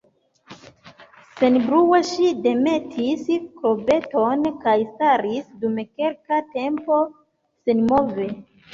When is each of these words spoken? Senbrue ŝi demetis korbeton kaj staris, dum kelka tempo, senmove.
Senbrue 1.41 1.99
ŝi 2.13 2.31
demetis 2.47 3.23
korbeton 3.61 4.49
kaj 4.67 4.77
staris, 4.91 5.55
dum 5.63 5.81
kelka 5.95 6.45
tempo, 6.59 7.03
senmove. 7.65 8.33